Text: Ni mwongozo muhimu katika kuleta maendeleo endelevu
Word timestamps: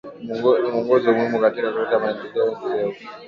Ni 0.63 0.71
mwongozo 0.71 1.09
muhimu 1.13 1.39
katika 1.39 1.71
kuleta 1.71 1.99
maendeleo 1.99 2.51
endelevu 2.63 2.95